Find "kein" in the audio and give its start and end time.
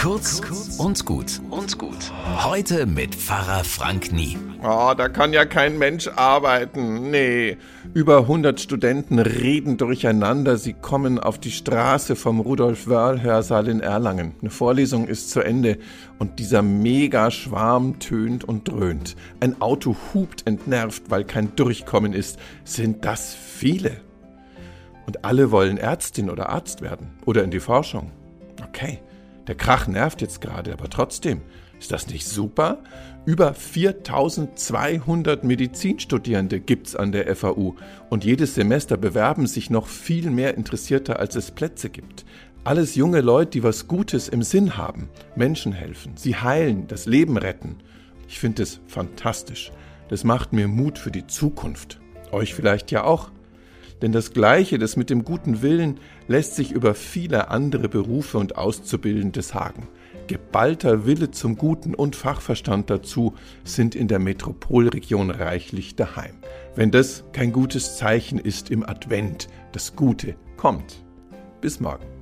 5.44-5.76, 21.24-21.54, 67.32-67.52